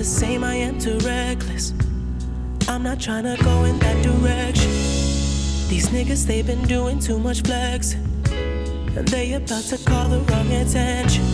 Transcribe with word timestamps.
The 0.00 0.04
same, 0.06 0.42
I 0.42 0.54
am 0.54 0.78
too 0.78 0.96
reckless. 1.00 1.74
I'm 2.68 2.82
not 2.82 2.98
trying 2.98 3.24
go 3.44 3.64
in 3.64 3.78
that 3.80 4.02
direction. 4.02 4.70
These 5.68 5.90
niggas, 5.90 6.26
they 6.26 6.40
been 6.40 6.62
doing 6.62 6.98
too 6.98 7.18
much 7.18 7.42
flexing. 7.42 8.00
And 8.96 9.06
they 9.08 9.34
about 9.34 9.64
to 9.64 9.76
call 9.84 10.08
the 10.08 10.20
wrong 10.20 10.50
attention. 10.52 11.24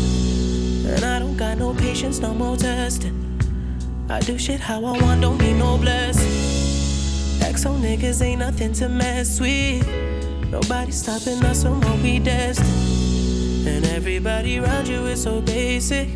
And 0.84 1.04
I 1.04 1.20
don't 1.20 1.36
got 1.36 1.58
no 1.58 1.74
patience, 1.74 2.18
no 2.18 2.34
more 2.34 2.56
testing. 2.56 3.14
I 4.10 4.18
do 4.18 4.36
shit 4.36 4.58
how 4.58 4.84
I 4.84 5.00
want, 5.00 5.20
don't 5.20 5.38
need 5.38 5.58
no 5.58 5.78
blessing. 5.78 6.45
XO 7.56 7.74
niggas 7.80 8.20
ain't 8.20 8.40
nothing 8.40 8.70
to 8.74 8.86
mess 8.86 9.40
with. 9.40 9.88
Nobody 10.50 10.92
stopping 10.92 11.42
us 11.42 11.62
from 11.62 11.80
what 11.80 11.98
we 12.02 12.18
destined. 12.18 13.66
And 13.66 13.86
everybody 13.86 14.58
around 14.58 14.86
you 14.86 15.06
is 15.06 15.22
so 15.22 15.40
basic. 15.40 16.10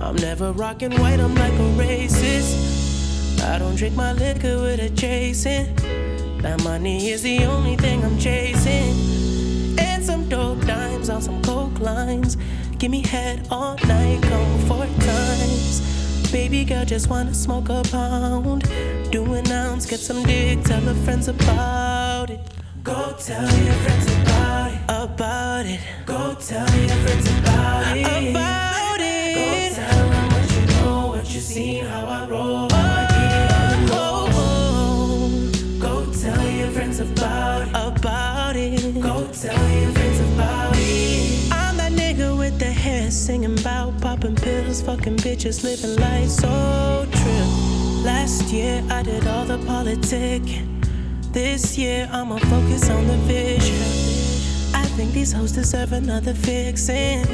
I'm 0.00 0.16
never 0.16 0.50
rocking 0.50 0.90
white, 1.00 1.20
I'm 1.20 1.36
like 1.36 1.52
a 1.52 1.68
racist. 1.78 3.40
I 3.44 3.60
don't 3.60 3.76
drink 3.76 3.94
my 3.94 4.12
liquor 4.12 4.60
with 4.60 4.80
a 4.80 4.90
chasing. 4.90 5.72
That 6.42 6.60
money 6.64 7.10
is 7.10 7.22
the 7.22 7.44
only 7.44 7.76
thing 7.76 8.04
I'm 8.04 8.18
chasing. 8.18 9.78
And 9.78 10.04
some 10.04 10.28
dope 10.28 10.66
dimes 10.66 11.10
on 11.10 11.22
some 11.22 11.40
coke 11.42 11.78
lines. 11.78 12.36
Give 12.78 12.90
me 12.90 13.02
head 13.02 13.46
all 13.52 13.76
night, 13.86 14.20
come 14.20 14.58
four 14.66 14.86
times. 14.86 15.95
Baby 16.32 16.64
girl 16.64 16.84
just 16.84 17.08
wanna 17.08 17.32
smoke 17.34 17.68
a 17.68 17.82
pound. 17.84 18.68
Do 19.10 19.34
an 19.34 19.50
ounce, 19.50 19.86
get 19.86 20.00
some 20.00 20.22
dick, 20.24 20.62
tell 20.64 20.80
her 20.80 20.94
friends 21.04 21.28
about 21.28 22.30
it. 22.30 22.40
Go 22.82 23.14
tell 23.18 23.42
your 23.42 23.74
friends 23.74 24.06
about 24.22 24.72
it. 24.72 24.80
About 24.88 25.66
it. 25.66 25.80
Go 26.04 26.34
tell 26.34 26.78
your 26.78 26.96
friends 27.04 27.28
about 27.38 27.96
it. 27.96 28.30
About 28.30 29.00
it. 29.00 29.34
Go 29.34 29.74
tell 29.82 30.08
them 30.10 30.28
what 30.30 30.50
you 30.52 30.66
know, 30.66 31.06
what 31.08 31.34
you 31.34 31.40
seen, 31.40 31.84
how 31.84 32.06
I 32.06 32.26
roll. 32.28 32.68
how 32.70 32.76
I 32.76 33.06
get 33.08 33.52
on 33.60 33.86
the 33.86 33.92
low. 33.94 35.78
Go 35.80 36.12
tell 36.12 36.48
your 36.50 36.70
friends 36.70 37.00
about 37.00 37.62
it. 37.62 37.70
About 37.70 38.56
it. 38.56 39.00
Go 39.00 39.26
tell 39.32 39.70
your 39.80 39.90
friends 39.92 40.20
about 40.32 40.74
it. 40.76 41.52
I'm 41.52 41.76
that 41.78 41.92
nigga 41.92 42.36
with 42.38 42.58
the 42.58 42.70
hair 42.70 43.10
singing 43.10 43.56
pills, 44.76 44.82
fucking 44.82 45.16
bitches, 45.16 45.62
living 45.62 45.96
life 46.00 46.28
so 46.28 47.06
true. 47.10 48.04
Last 48.04 48.52
year 48.52 48.82
I 48.90 49.02
did 49.02 49.26
all 49.26 49.44
the 49.44 49.58
politicking. 49.58 50.66
This 51.32 51.76
year 51.78 52.08
I'ma 52.12 52.38
focus 52.38 52.88
on 52.90 53.06
the 53.06 53.16
vision. 53.26 53.74
I 54.74 54.84
think 54.96 55.12
these 55.12 55.32
hoes 55.32 55.52
deserve 55.52 55.92
another 55.92 56.34
fixin'. 56.34 57.26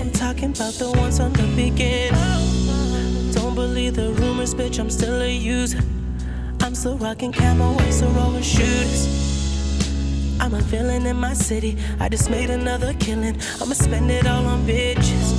I'm 0.00 0.10
talking 0.10 0.50
about 0.50 0.74
the 0.74 0.90
ones 0.90 1.20
on 1.20 1.32
the 1.32 1.46
beginning. 1.54 2.12
Don't 3.32 3.54
believe 3.54 3.94
the 3.94 4.12
rumors, 4.12 4.54
bitch, 4.54 4.78
I'm 4.78 4.90
still 4.90 5.20
a 5.20 5.28
user. 5.28 5.80
I'm 6.60 6.74
still 6.74 6.98
rocking 6.98 7.32
camo, 7.32 7.72
white 7.74 7.92
Sororo 7.92 8.42
shooters. 8.42 9.06
I'm 10.40 10.54
a 10.54 10.60
villain 10.60 11.06
in 11.06 11.16
my 11.16 11.34
city. 11.34 11.76
I 12.00 12.08
just 12.08 12.30
made 12.30 12.50
another 12.50 12.92
killing. 12.94 13.36
I'ma 13.60 13.74
spend 13.74 14.10
it 14.10 14.26
all 14.26 14.46
on 14.46 14.66
bitches. 14.66 15.35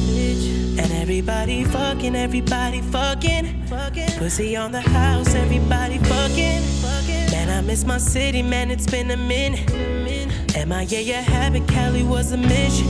And 0.77 0.91
everybody 0.91 1.63
fucking, 1.63 2.15
everybody 2.15 2.81
fucking. 2.81 3.67
Pussy 4.17 4.55
on 4.55 4.72
the 4.72 4.81
house, 4.81 5.34
everybody 5.34 5.98
fucking. 5.98 6.62
Man, 7.31 7.50
I 7.50 7.62
miss 7.62 7.86
my 7.86 7.98
city, 7.98 8.41
man, 8.41 8.72
it's 8.72 8.86
been 8.86 9.12
a 9.12 9.17
minute. 9.17 9.69
MIA, 10.55 11.19
a 11.19 11.22
habit, 11.22 11.67
Cali 11.67 12.03
was 12.03 12.31
a 12.31 12.38
mission. 12.38 12.88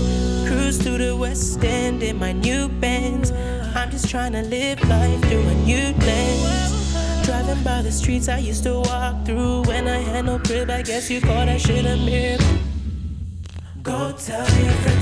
Cruise 0.47 0.77
through 0.77 0.99
the 0.99 1.15
West 1.15 1.63
End 1.63 2.01
in 2.03 2.17
my 2.17 2.31
new 2.31 2.67
Benz. 2.67 3.31
I'm 3.75 3.91
just 3.91 4.09
trying 4.09 4.31
to 4.33 4.41
live 4.41 4.81
life 4.87 5.21
through 5.23 5.47
a 5.47 5.55
new 5.65 5.93
lens. 6.05 7.25
Driving 7.25 7.61
by 7.63 7.81
the 7.81 7.91
streets 7.91 8.29
I 8.29 8.37
used 8.39 8.63
to 8.63 8.79
walk 8.79 9.25
through 9.25 9.63
when 9.63 9.87
I 9.87 9.97
had 9.97 10.25
no 10.25 10.39
crib. 10.39 10.69
I 10.69 10.81
guess 10.81 11.09
you 11.09 11.19
call 11.21 11.45
that 11.45 11.61
shit 11.61 11.85
a 11.85 11.97
miracle. 11.97 12.47
Go 13.83 14.13
tell 14.17 14.47
your 14.63 14.73
friends 14.81 14.96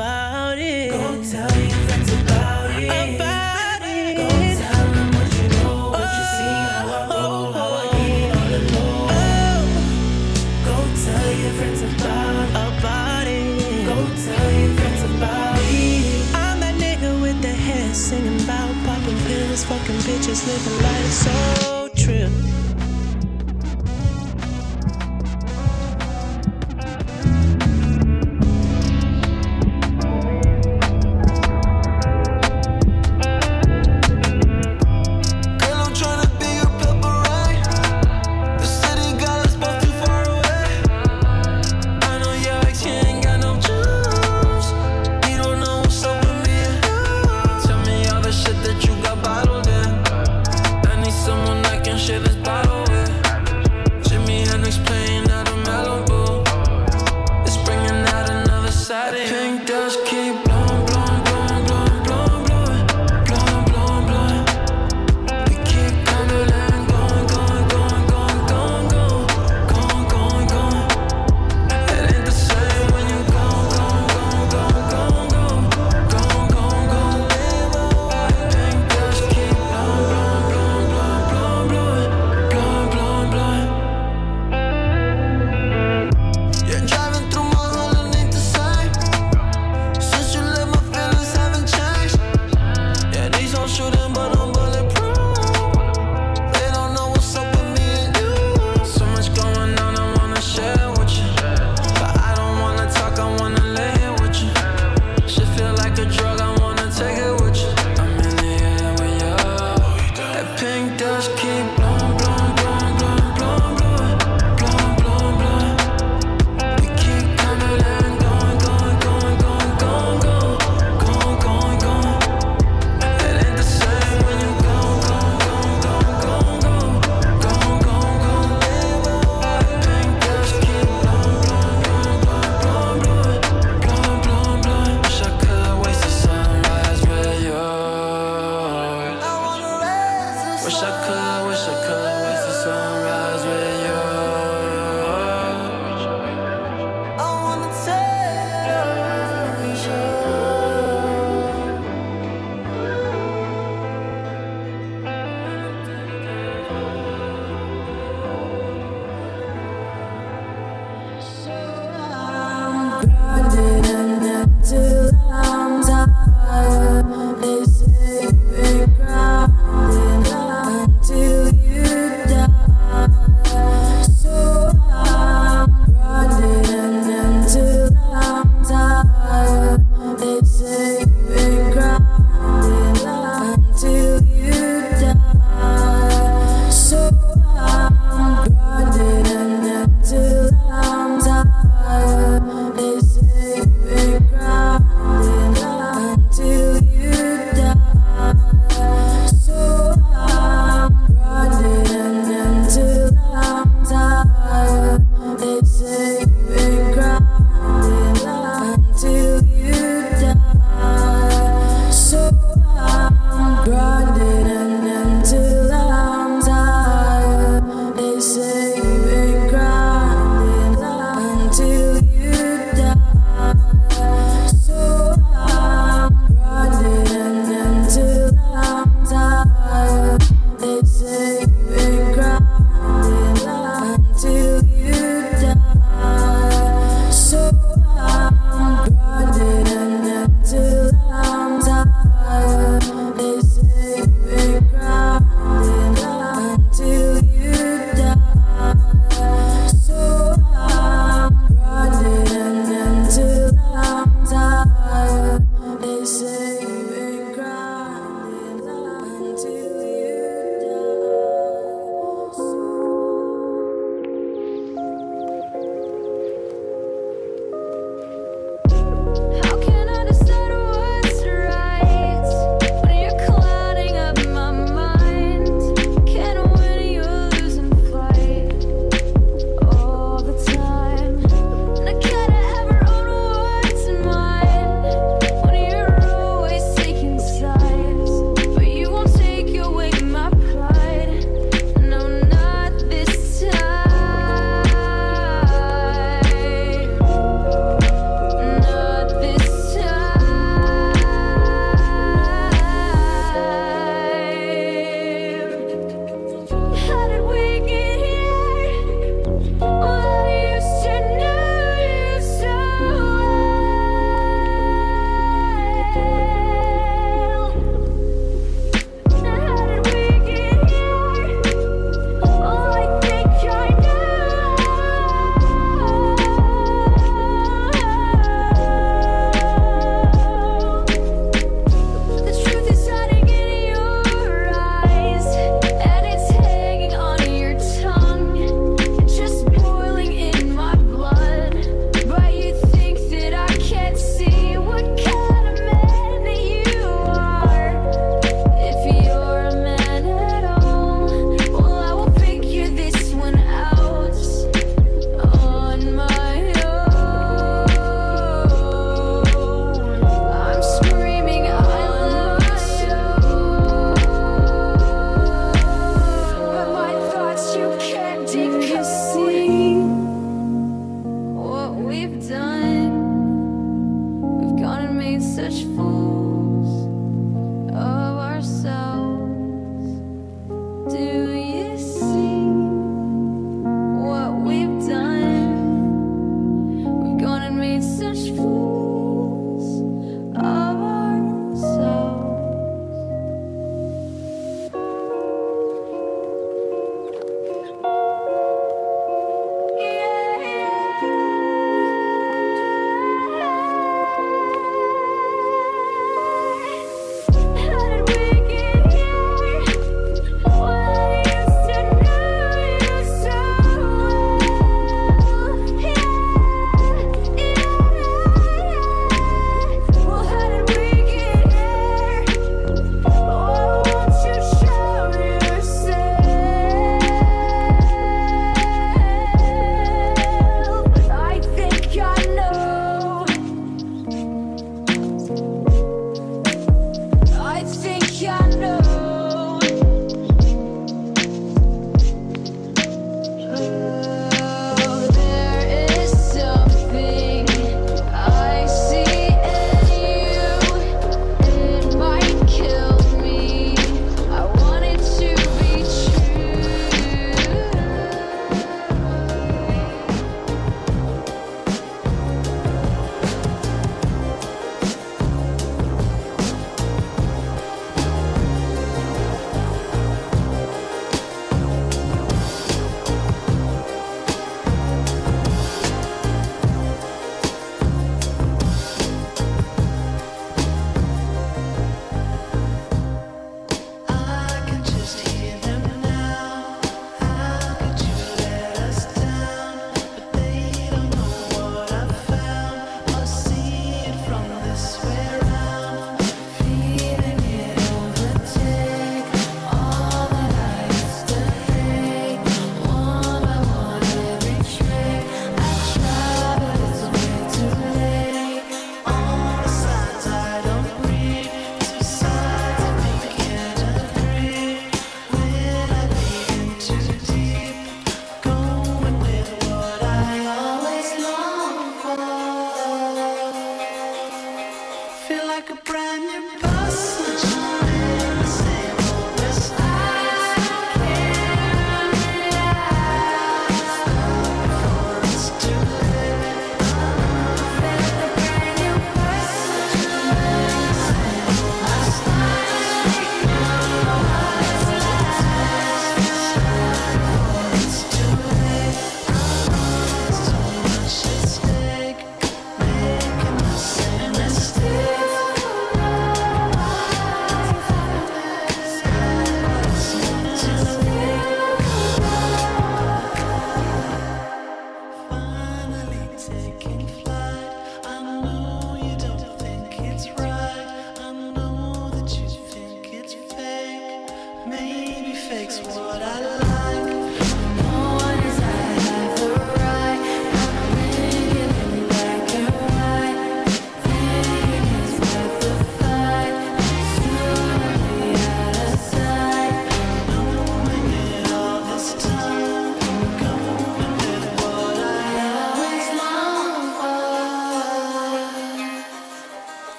about 0.00 0.58
it. 0.58 0.90
Go 0.90 1.22
tell 1.22 1.52
your 1.60 1.80
friends 1.84 2.10
about 2.22 2.70
it. 2.70 2.88
About 2.88 3.82
it. 3.82 4.16
Go 4.16 4.28
tell 4.64 4.86
them 4.96 5.08
what 5.12 5.28
you 5.36 5.46
know, 5.52 5.90
what 5.92 6.08
you 6.16 6.26
see, 6.36 6.56
how 6.72 6.88
I 6.88 7.12
roll, 7.12 7.52
how 7.52 7.68
I 7.68 7.92
the 8.48 8.60
low. 8.72 9.08
Go 10.64 10.76
tell 11.04 11.30
your 11.42 11.52
friends 11.58 11.82
about 11.82 12.48
about 12.64 13.26
it. 13.26 13.84
Go 13.84 13.96
tell 14.24 14.50
your 14.60 14.72
friends 14.78 15.02
about 15.12 15.58
it. 15.68 16.34
I'm 16.34 16.60
that 16.60 16.76
nigga 16.80 17.20
with 17.20 17.38
the 17.42 17.52
singing 17.92 18.40
about 18.44 18.72
popping 18.86 19.18
pills, 19.26 19.64
fucking 19.64 20.00
bitches, 20.06 20.46
living 20.46 20.78
life 20.82 21.12
so 21.12 21.88
true. 21.94 22.39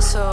so 0.00 0.30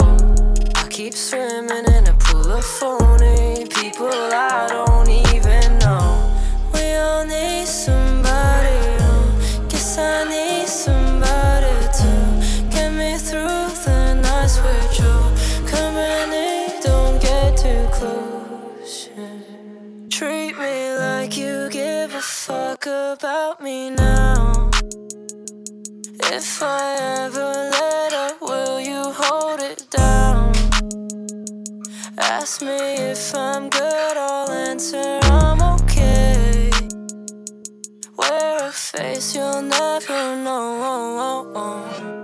I 0.76 0.86
keep 0.88 1.12
swimming 1.14 1.86
in 1.86 2.06
a 2.06 2.14
pool 2.20 2.52
of 2.52 2.64
phony 2.64 3.66
people 3.66 4.08
I 4.12 4.68
don't 4.68 5.08
even 5.08 5.78
know. 5.78 6.32
We 6.72 6.94
all 6.94 7.24
need 7.24 7.66
somebody, 7.66 8.78
oh. 9.00 9.66
guess 9.68 9.98
I 9.98 10.24
need 10.28 10.68
somebody 10.68 11.74
to 11.98 12.68
get 12.70 12.92
me 12.92 13.18
through 13.18 13.68
the 13.84 14.14
nights 14.22 14.60
with 14.62 15.00
you. 15.00 15.68
Come 15.68 15.96
in, 15.96 16.80
don't 16.82 17.20
get 17.20 17.56
too 17.56 17.88
close. 17.92 19.10
Treat 20.10 20.56
me 20.58 20.96
like 20.96 21.36
you 21.36 21.68
give 21.70 22.14
a 22.14 22.22
fuck 22.22 22.86
about 22.86 23.60
me 23.60 23.90
now. 23.90 24.70
If 26.32 26.62
I. 26.62 27.25
Ask 32.56 32.64
me 32.64 32.94
if 33.10 33.34
I'm 33.34 33.68
good, 33.68 34.16
I'll 34.16 34.50
answer 34.50 35.20
I'm 35.24 35.60
okay. 35.74 36.70
Wear 38.16 38.68
a 38.68 38.72
face 38.72 39.36
you'll 39.36 39.60
never 39.60 40.36
know. 40.42 40.80
Oh, 40.82 41.52
oh, 41.52 41.52
oh. 41.54 42.15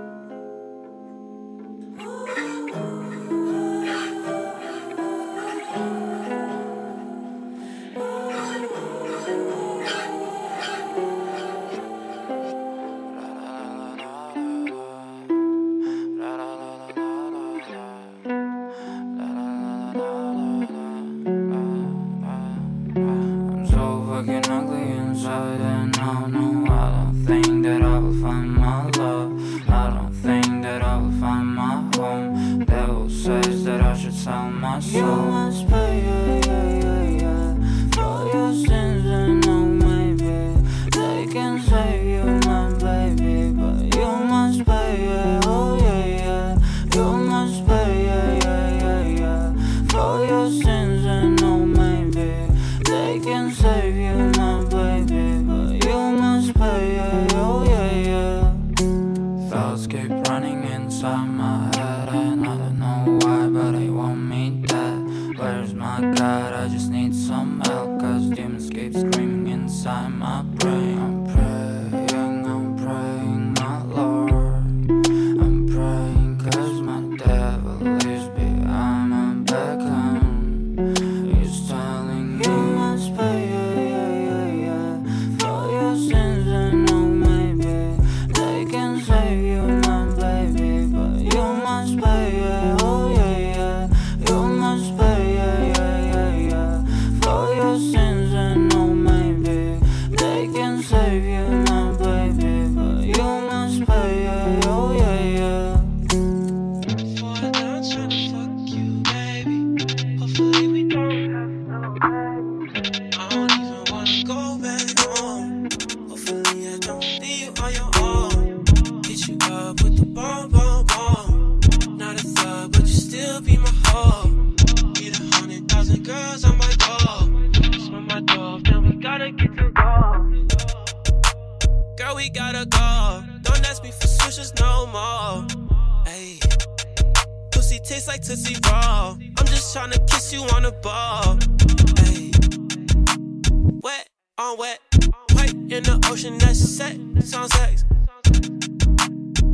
Sound 147.21 147.51
sex. 147.51 147.85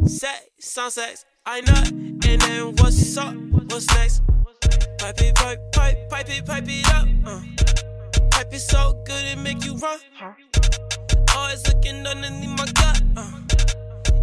Sex, 0.06 0.50
sound 0.60 0.92
sex. 0.92 1.26
I 1.46 1.62
nut. 1.62 1.92
And 1.92 2.42
then 2.42 2.76
what's 2.78 3.18
up? 3.18 3.36
What's 3.70 3.88
next? 3.96 4.22
Pipe 4.98 5.22
it, 5.22 5.36
pipe, 5.36 5.60
pipe, 5.72 6.10
pipe 6.10 6.30
it, 6.30 6.46
pipe 6.46 6.64
it 6.68 6.90
up. 6.90 7.08
Uh. 7.26 7.42
Pipe 8.32 8.54
it 8.54 8.60
so 8.60 9.02
good 9.06 9.24
it 9.26 9.38
make 9.38 9.64
you 9.66 9.76
run. 9.76 10.00
Always 11.36 11.68
looking 11.68 12.06
underneath 12.06 12.58
my 12.58 12.66
gut. 12.74 13.02
Uh. 13.16 13.32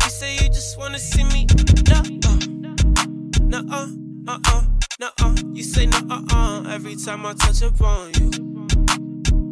You 0.04 0.10
say 0.10 0.34
you 0.34 0.48
just 0.48 0.78
wanna 0.78 0.98
see 0.98 1.24
me. 1.24 1.46
No. 1.88 1.98
Uh. 2.24 2.38
Nuh-uh, 3.46 3.86
uh-uh, 4.28 4.64
nuh-uh. 5.00 5.34
You 5.54 5.62
say 5.62 5.86
nuh-uh, 5.86 6.64
every 6.68 6.96
time 6.96 7.24
I 7.24 7.34
touch 7.34 7.62
upon 7.62 8.12
you. 8.14 8.30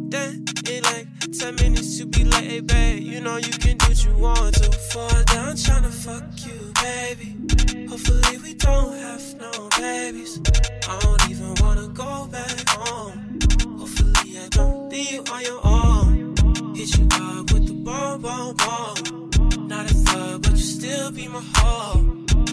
Then 0.08 0.44
it 0.66 0.84
like 0.84 1.06
10 1.38 1.56
minutes 1.56 1.98
to 1.98 2.06
be 2.06 2.22
like, 2.22 2.44
hey 2.44 2.60
babe, 2.60 3.02
you 3.02 3.20
know 3.20 3.36
you 3.36 3.50
can 3.50 3.76
do 3.76 3.86
what 3.86 4.04
you 4.04 4.12
want 4.14 4.54
to. 4.54 4.70
Fall 4.70 5.08
down 5.24 5.56
tryna 5.56 5.90
fuck 5.90 6.22
you, 6.46 6.72
baby. 6.80 7.88
Hopefully 7.88 8.38
we 8.38 8.54
don't 8.54 8.96
have 8.96 9.34
no 9.40 9.68
babies. 9.76 10.40
I 10.88 10.96
don't 11.00 11.30
even 11.30 11.54
wanna 11.60 11.88
go 11.88 12.28
back 12.30 12.68
home. 12.68 13.38
Hopefully 13.78 14.38
I 14.38 14.48
don't 14.50 14.88
leave 14.90 15.10
you 15.10 15.24
on 15.32 15.42
your 15.42 15.60
own. 15.66 16.34
Hit 16.76 16.96
you 16.96 17.08
up 17.10 17.52
with 17.52 17.66
the 17.66 17.74
bomb, 17.82 18.22
bomb, 18.22 18.54
bomb. 18.54 19.66
Not 19.66 19.90
a 19.90 19.94
thug, 19.94 20.42
but 20.42 20.52
you 20.52 20.58
still 20.58 21.10
be 21.10 21.26
my 21.26 21.42
hoe. 21.56 22.00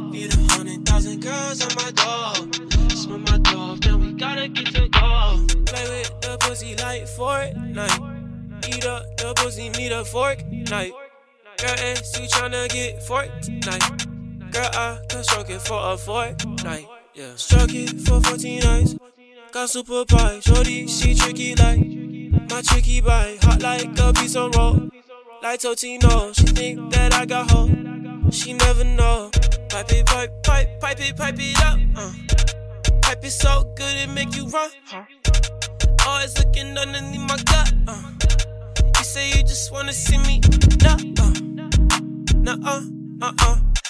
Need 0.09 0.33
a 0.33 0.53
hundred 0.53 0.85
thousand 0.87 1.21
girls 1.21 1.61
on 1.61 1.71
my 1.75 1.91
door. 1.91 2.89
Smell 2.89 3.19
my 3.19 3.37
door, 3.37 3.77
then 3.77 3.99
we 3.99 4.13
gotta 4.13 4.47
get 4.47 4.73
to 4.73 4.89
go. 4.89 5.45
Play 5.65 5.85
with 5.93 6.21
the 6.21 6.37
pussy 6.39 6.75
like 6.77 7.03
Fortnite. 7.03 8.30
Eat 8.67 8.85
up 8.85 9.17
the 9.17 9.33
pussy, 9.35 9.69
need 9.69 9.91
a 9.91 10.05
fork 10.05 10.45
night. 10.45 10.91
Girl, 11.57 11.69
ask 11.69 12.19
you 12.19 12.27
tryna 12.27 12.69
get 12.69 13.03
forked 13.03 13.43
tonight. 13.43 14.51
Girl, 14.51 14.69
I 14.73 14.99
can 15.09 15.23
stroke 15.23 15.49
it 15.49 15.61
for 15.61 15.93
a 15.93 15.97
fortnight. 15.97 16.87
Yeah, 17.13 17.35
stroke 17.35 17.73
it 17.73 18.01
for 18.01 18.21
14 18.21 18.59
nights. 18.59 18.95
Got 19.51 19.69
super 19.69 20.05
pie, 20.05 20.39
shorty, 20.39 20.87
she 20.87 21.13
tricky 21.13 21.55
like 21.55 21.79
my 22.51 22.61
tricky 22.61 22.99
bite, 23.01 23.37
hot 23.43 23.61
like 23.61 23.97
a 23.99 24.13
piece 24.13 24.35
of 24.35 24.53
roll. 24.55 24.89
Like 25.41 25.61
Totino, 25.61 26.35
she 26.35 26.45
think 26.47 26.91
that 26.93 27.13
I 27.13 27.25
got 27.25 27.49
hope. 27.49 27.71
She 28.31 28.53
never 28.53 28.83
know. 28.83 29.31
Pipe 29.69 29.91
it, 29.91 30.05
pipe, 30.05 30.43
pipe, 30.43 30.79
pipe 30.79 30.99
it, 30.99 31.15
pipe 31.15 31.35
it 31.37 31.59
up. 31.61 31.79
Uh. 31.95 32.11
Pipe 33.01 33.23
it 33.23 33.31
so 33.31 33.63
good 33.75 33.95
it 33.95 34.09
make 34.09 34.35
you 34.35 34.47
run. 34.47 34.69
Always 36.05 36.37
looking 36.37 36.77
underneath 36.77 37.21
my 37.21 37.37
gut. 37.45 37.73
Uh. 37.87 38.11
You 39.01 39.05
say 39.05 39.29
you 39.29 39.41
just 39.41 39.71
wanna 39.71 39.93
see 39.93 40.19
me. 40.19 40.41
Nah, 40.83 40.93
uh. 40.93 41.33
Nah, 42.35 42.55
uh, 42.63 42.81
uh, 43.19 43.31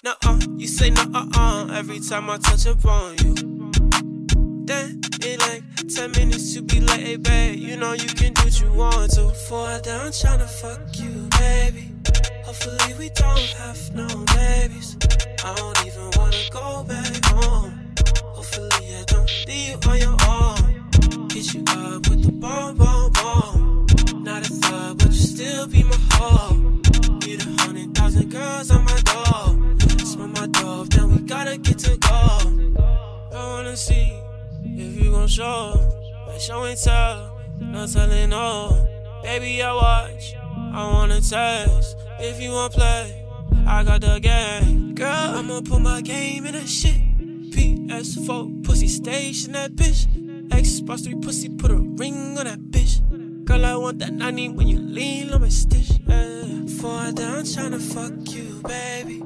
uh, 0.06 0.14
uh. 0.24 0.40
You 0.56 0.68
say 0.68 0.90
nah, 0.90 1.06
uh, 1.14 1.28
uh. 1.36 1.74
Every 1.74 2.00
time 2.00 2.30
I 2.30 2.38
touch 2.38 2.66
upon 2.66 3.18
you. 3.18 3.36
Then 4.64 5.02
it 5.20 5.40
like 5.42 5.64
10 5.94 6.12
minutes 6.12 6.54
to 6.54 6.62
be 6.62 6.80
hey 6.96 7.18
babe, 7.18 7.60
you 7.60 7.76
know 7.76 7.92
you 7.92 8.08
can 8.08 8.32
do 8.32 8.42
what 8.44 8.62
you 8.62 8.72
want 8.72 9.12
to. 9.16 9.28
Fall 9.50 9.82
down 9.82 10.12
tryna 10.12 10.48
fuck 10.48 10.80
you, 10.98 11.28
baby. 11.38 11.92
Hopefully 12.46 12.94
we 12.98 13.10
don't 13.10 13.52
have 13.60 13.94
no 13.94 14.08
babies. 14.08 14.96
I 15.44 15.54
don't 15.56 15.88
even 15.88 16.10
wanna 16.16 16.38
go 16.52 16.86
back 16.86 17.26
home. 17.26 17.94
Hopefully 18.28 18.96
I 18.96 19.04
don't 19.08 19.30
leave 19.46 19.72
you 19.84 19.92
on 19.92 19.98
your 20.00 20.18
own. 20.30 21.30
Hit 21.32 21.54
you 21.54 21.66
up 21.68 22.08
with 22.08 22.24
the 22.24 22.32
bomb, 22.32 22.78
bomb, 22.78 23.12
bomb. 23.12 23.91
Not 24.24 24.48
a 24.48 24.54
thug, 24.54 25.00
but 25.00 25.08
you 25.08 25.14
still 25.14 25.66
be 25.66 25.82
my 25.82 25.98
hoe. 26.12 26.56
Need 27.26 27.42
a 27.42 27.62
hundred 27.64 27.96
thousand 27.96 28.30
girls 28.30 28.70
on 28.70 28.86
my 28.86 29.00
door. 29.02 29.98
Smell 30.06 30.28
my 30.28 30.46
dove, 30.46 30.92
then 30.92 31.10
we 31.10 31.22
gotta 31.22 31.58
get 31.58 31.80
to 31.80 31.98
go. 31.98 32.78
I 33.34 33.48
wanna 33.48 33.76
see 33.76 34.14
if 34.64 35.04
you 35.04 35.10
gon' 35.10 35.28
show. 35.28 35.74
I 36.30 36.38
show 36.38 36.64
and 36.64 36.78
tell, 36.78 37.42
no 37.60 37.88
telling 37.88 38.30
no. 38.30 38.88
Baby, 39.24 39.64
I 39.64 39.74
watch, 39.74 40.36
I 40.36 40.88
wanna 40.94 41.20
test. 41.22 41.98
If 42.20 42.40
you 42.40 42.52
want 42.52 42.74
play, 42.74 43.26
I 43.66 43.84
got 43.84 44.02
the 44.02 44.20
game. 44.20 44.94
Girl, 44.94 45.08
I'ma 45.10 45.62
put 45.62 45.82
my 45.82 46.00
game 46.02 46.46
in 46.46 46.54
a 46.54 46.68
shit. 46.68 47.02
PS4, 47.50 48.64
pussy 48.64 48.88
station, 48.88 49.54
that 49.54 49.72
bitch. 49.76 50.06
Xbox 50.50 51.06
3 51.06 51.16
pussy, 51.22 51.50
put 51.50 51.72
a 51.72 51.76
ring 51.76 52.38
on 52.38 52.46
that 52.46 52.60
bitch. 52.60 53.02
Girl, 53.52 53.66
I 53.66 53.76
want 53.76 54.00
that 54.00 54.14
I 54.22 54.32
need 54.32 54.56
when 54.56 54.70
you 54.70 54.80
lean 54.80 55.34
on 55.34 55.42
my 55.42 55.50
stitch. 55.50 56.00
Yeah. 56.08 56.66
Fall 56.80 57.12
down, 57.12 57.44
tryna 57.44 57.82
fuck 57.82 58.34
you, 58.34 58.62
baby. 58.64 59.22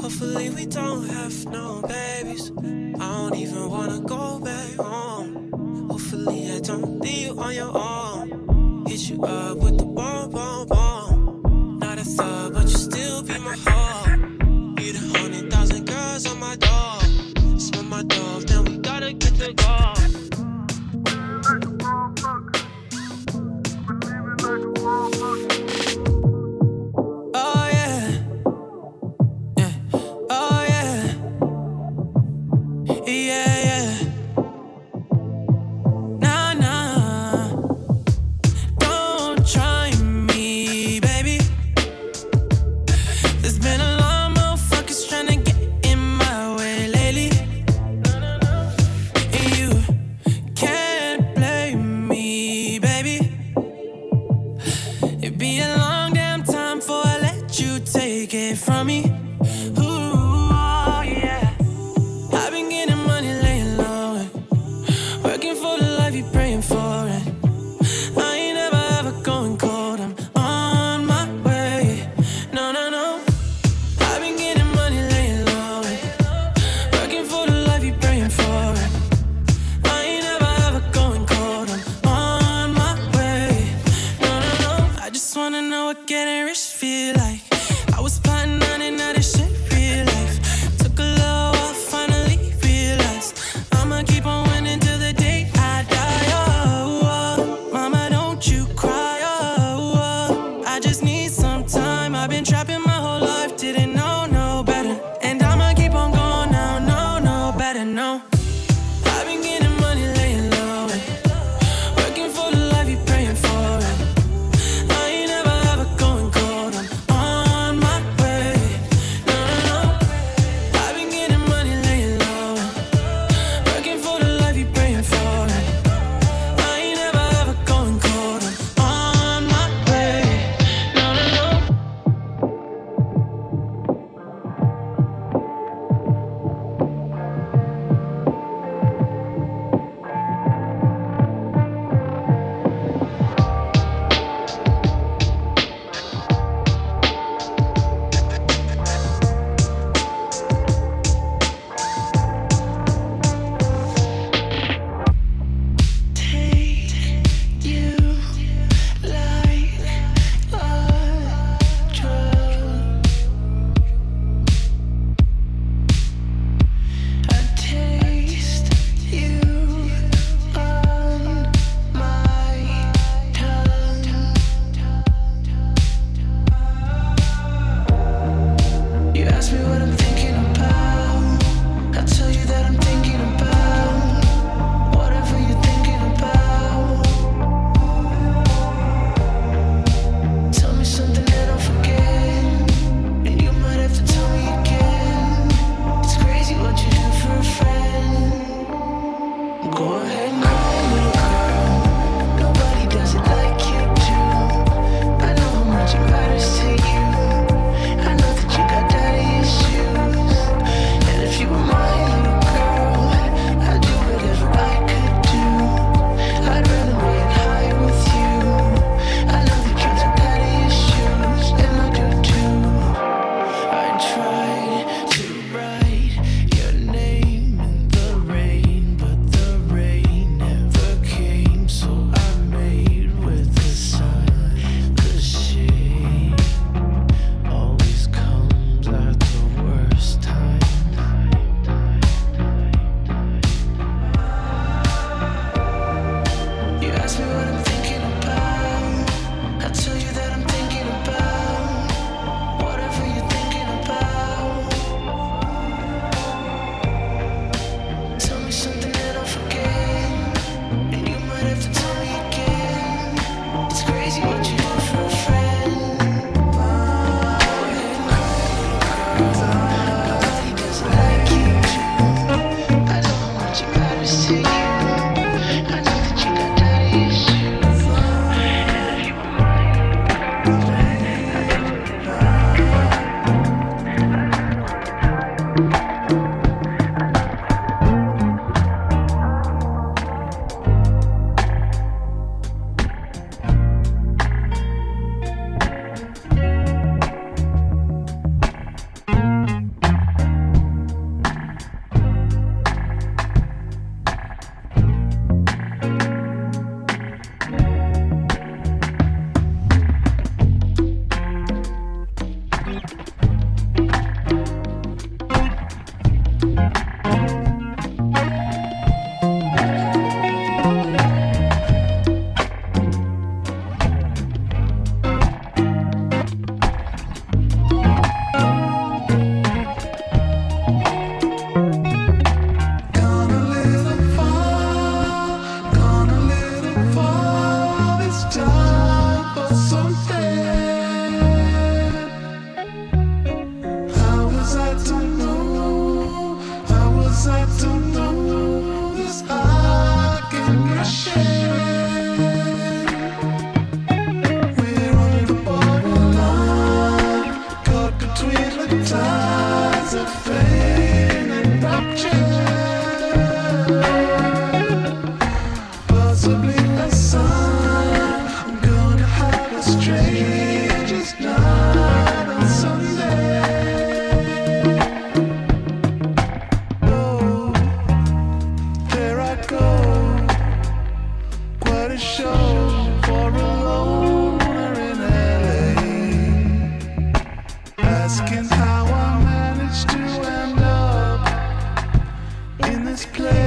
Hopefully, 0.00 0.48
we 0.50 0.64
don't 0.64 1.08
have 1.08 1.34
no 1.46 1.82
babies. 1.82 2.52
I 3.00 3.06
don't 3.16 3.34
even 3.34 3.68
wanna 3.68 3.98
go 3.98 4.38
back 4.38 4.74
home. 4.76 5.88
Hopefully, 5.90 6.52
I 6.52 6.60
don't 6.60 7.00
leave 7.00 7.34
you 7.34 7.40
on 7.40 7.52
your 7.52 7.76
own. 7.76 8.86
Hit 8.86 9.10
you 9.10 9.20
up 9.24 9.56
with 9.56 9.76
the 9.78 9.86
bomb, 9.86 10.30
bomb, 10.30 10.68
bomb. 10.68 11.78
Not 11.80 11.98
a 11.98 12.04
thought, 12.04 12.52
but 12.52 12.62
you 12.70 12.78
still 12.78 13.24
be 13.24 13.36
my 13.40 13.56
heart. 13.56 14.20
The 14.76 15.23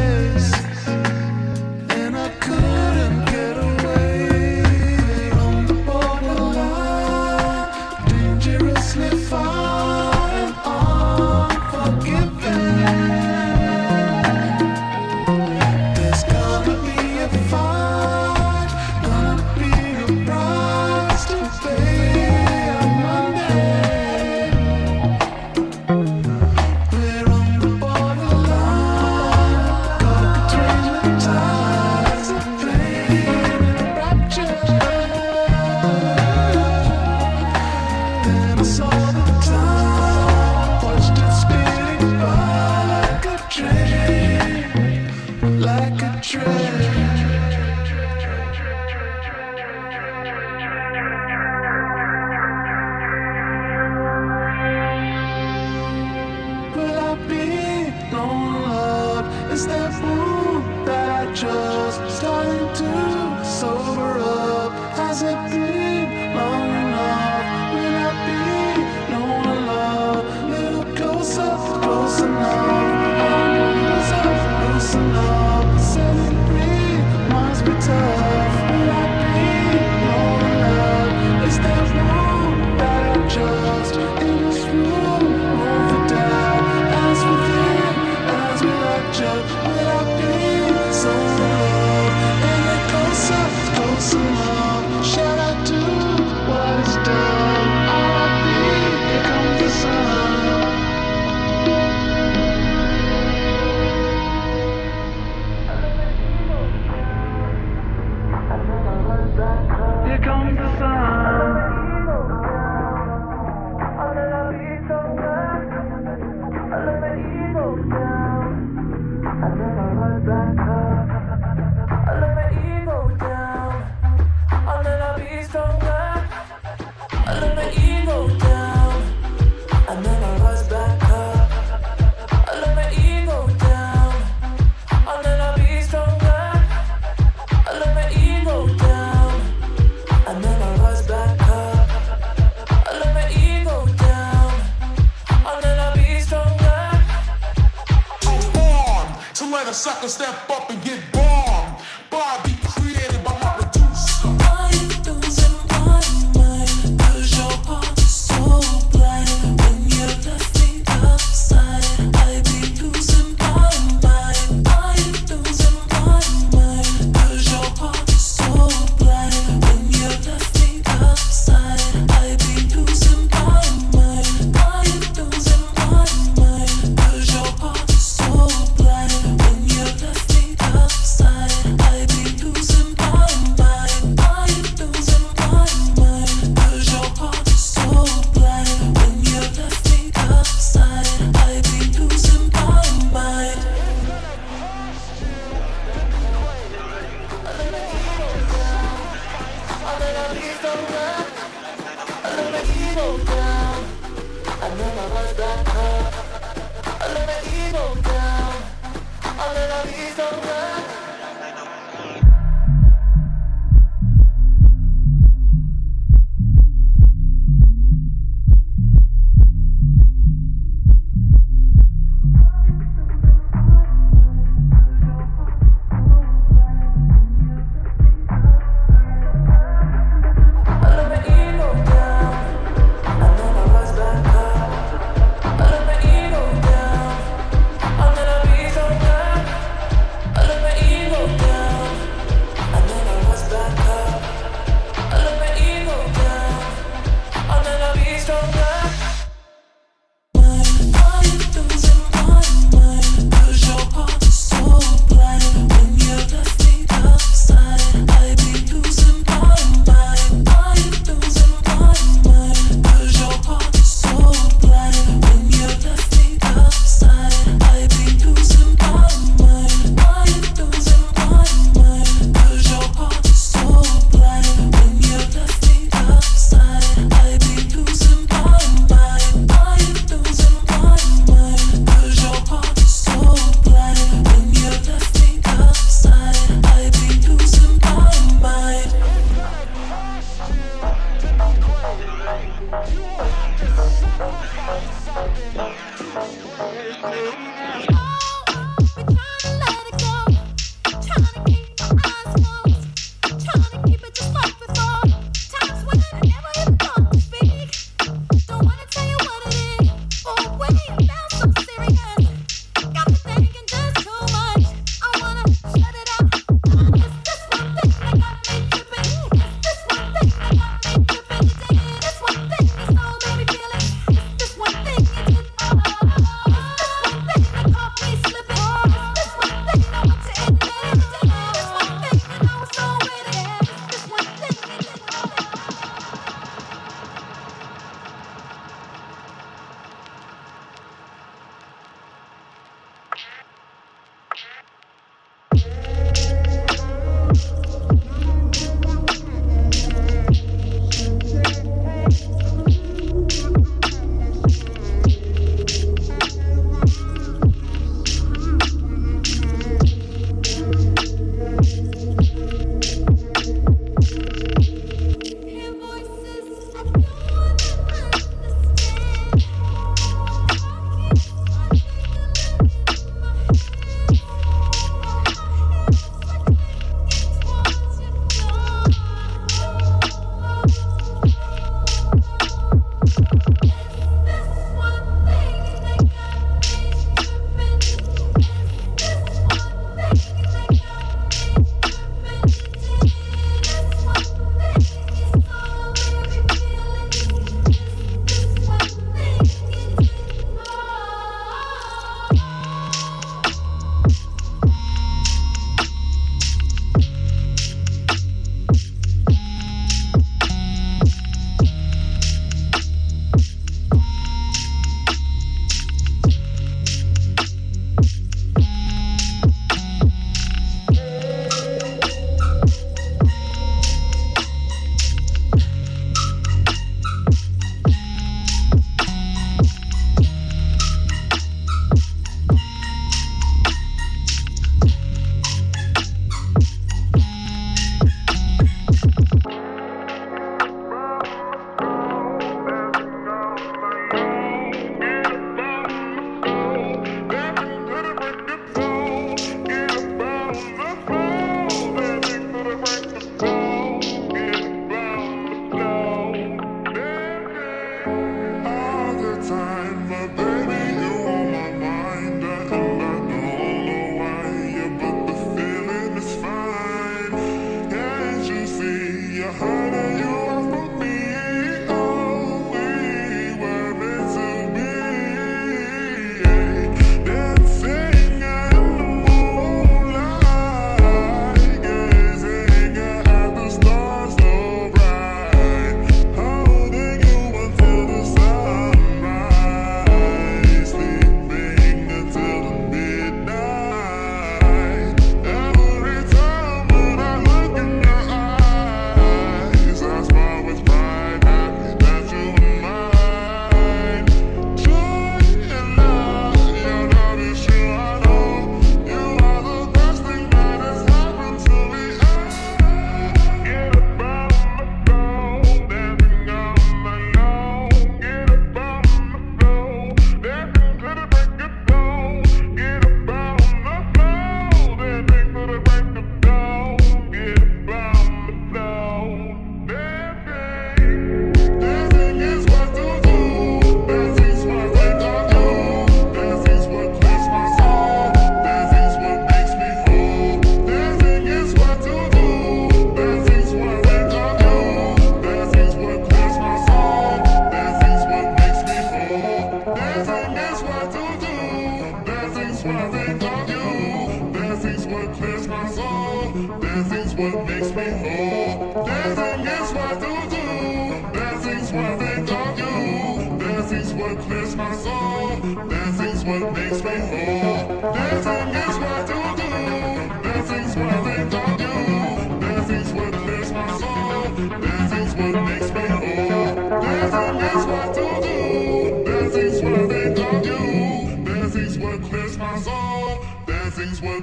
this 0.07 0.96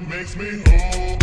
makes 0.03 0.35
me 0.35 0.61
whole. 0.67 1.14